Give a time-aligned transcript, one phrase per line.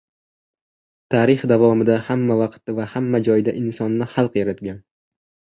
[1.15, 4.85] Tarix davomida hammavaqt va hamma joyda insonni xalq yaratgan.